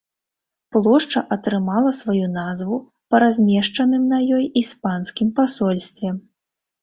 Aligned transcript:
Плошча 0.75 1.21
атрымала 1.35 1.91
сваю 1.97 2.29
назву 2.37 2.79
па 3.13 3.19
размешчаным 3.25 4.03
на 4.13 4.19
ёй 4.37 4.45
іспанскім 4.61 5.27
пасольстве. 5.41 6.09